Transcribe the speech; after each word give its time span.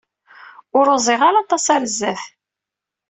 Ur 0.77 0.85
uẓiɣ 0.95 1.21
ara 1.27 1.39
aṭas 1.43 1.65
ɣer 1.73 1.81
sdat. 1.91 2.23